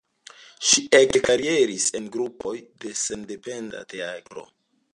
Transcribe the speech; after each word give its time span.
Ŝi 0.67 0.83
ekkarieris 0.99 1.85
en 1.99 2.07
grupoj 2.15 2.55
de 2.85 2.95
sendependa 3.03 3.85
teatro. 3.95 4.47